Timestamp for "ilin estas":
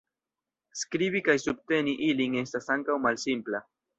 2.07-2.73